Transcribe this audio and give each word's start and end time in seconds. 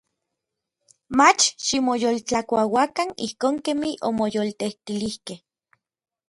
Mach 1.17 1.43
ximoyoltlakuauakan 1.63 3.09
ijkon 3.27 3.55
kemij 3.65 3.95
omoyoltetilijkej. 4.09 5.39